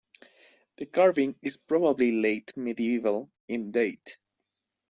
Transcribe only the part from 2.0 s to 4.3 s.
late medieval in date.